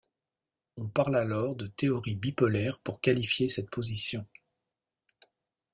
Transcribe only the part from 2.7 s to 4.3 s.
pour qualifier cette position.